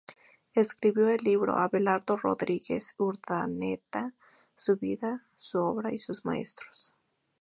Escribió 0.55 1.07
el 1.09 1.21
libro 1.23 1.53
"Abelardo 1.57 2.17
Rodríguez 2.17 2.95
Urdaneta: 2.97 4.15
su 4.55 4.75
vida, 4.77 5.27
su 5.35 5.59
obra 5.59 5.93
y 5.93 5.99
sus 5.99 6.25
maestros. 6.25 6.95